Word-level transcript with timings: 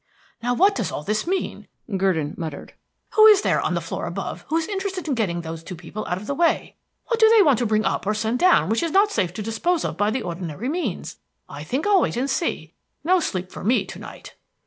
"Now 0.41 0.55
what 0.55 0.73
does 0.73 0.91
all 0.91 1.03
this 1.03 1.27
mean?" 1.27 1.67
Gurdon 1.95 2.33
muttered. 2.35 2.73
"Who 3.11 3.27
is 3.27 3.43
there 3.43 3.61
on 3.61 3.75
the 3.75 3.81
floor 3.81 4.07
above 4.07 4.45
who 4.47 4.57
is 4.57 4.65
interested 4.67 5.07
in 5.07 5.13
getting 5.13 5.41
these 5.41 5.61
two 5.61 5.75
people 5.75 6.07
out 6.07 6.17
of 6.17 6.25
the 6.25 6.33
way? 6.33 6.75
What 7.09 7.19
do 7.19 7.29
they 7.29 7.43
want 7.43 7.59
to 7.59 7.67
bring 7.67 7.85
up 7.85 8.07
or 8.07 8.15
send 8.15 8.39
down 8.39 8.69
which 8.69 8.81
it 8.81 8.87
is 8.87 8.91
not 8.93 9.11
safe 9.11 9.31
to 9.35 9.43
dispose 9.43 9.85
of 9.85 9.97
by 9.97 10.09
the 10.09 10.23
ordinary 10.23 10.69
means? 10.69 11.17
I 11.47 11.63
think 11.63 11.85
I'll 11.85 12.01
wait 12.01 12.17
and 12.17 12.27
see. 12.31 12.73
No 13.03 13.19
sleep 13.19 13.51
for 13.51 13.63
me 13.63 13.85
to 13.85 13.99
night." 13.99 14.33